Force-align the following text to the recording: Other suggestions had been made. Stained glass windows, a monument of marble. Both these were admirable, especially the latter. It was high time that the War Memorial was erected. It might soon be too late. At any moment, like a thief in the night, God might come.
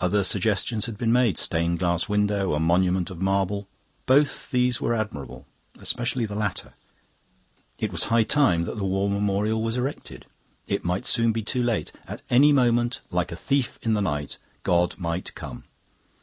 Other 0.00 0.24
suggestions 0.24 0.86
had 0.86 0.96
been 0.96 1.12
made. 1.12 1.36
Stained 1.36 1.80
glass 1.80 2.08
windows, 2.08 2.56
a 2.56 2.58
monument 2.58 3.10
of 3.10 3.20
marble. 3.20 3.68
Both 4.06 4.50
these 4.50 4.80
were 4.80 4.94
admirable, 4.94 5.44
especially 5.78 6.24
the 6.24 6.34
latter. 6.34 6.72
It 7.78 7.92
was 7.92 8.04
high 8.04 8.22
time 8.24 8.62
that 8.62 8.78
the 8.78 8.86
War 8.86 9.10
Memorial 9.10 9.62
was 9.62 9.76
erected. 9.76 10.24
It 10.66 10.82
might 10.82 11.04
soon 11.04 11.32
be 11.32 11.42
too 11.42 11.62
late. 11.62 11.92
At 12.08 12.22
any 12.30 12.52
moment, 12.54 13.02
like 13.10 13.30
a 13.32 13.36
thief 13.36 13.78
in 13.82 13.92
the 13.92 14.00
night, 14.00 14.38
God 14.64 14.94
might 14.96 15.34
come. 15.34 15.64